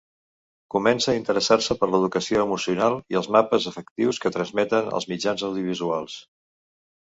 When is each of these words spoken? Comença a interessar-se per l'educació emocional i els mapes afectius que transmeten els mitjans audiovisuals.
Comença 0.75 1.11
a 1.11 1.13
interessar-se 1.17 1.77
per 1.81 1.89
l'educació 1.91 2.47
emocional 2.49 2.97
i 3.15 3.21
els 3.21 3.31
mapes 3.37 3.69
afectius 3.75 4.23
que 4.27 4.35
transmeten 4.39 4.93
els 4.99 5.11
mitjans 5.15 5.49
audiovisuals. 5.53 6.21